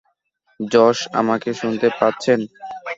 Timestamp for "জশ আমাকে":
0.59-1.49